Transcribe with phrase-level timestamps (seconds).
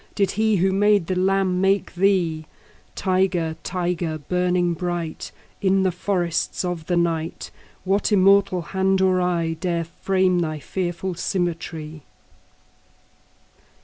[0.15, 2.47] Did He who made the lamb make thee?
[2.95, 5.31] 20 Tiger, tiger, burning bright
[5.61, 7.51] In the forests of the night,
[7.83, 12.01] What immortal hand or eye Dare frame thy fearful symmetry?